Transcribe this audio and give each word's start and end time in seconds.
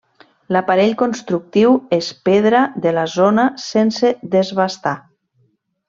L'aparell 0.55 0.93
constructiu 1.01 1.75
és 1.99 2.07
pedra 2.29 2.63
de 2.87 2.95
la 2.99 3.05
zona 3.19 3.47
sense 3.69 4.13
desbastar. 4.39 4.97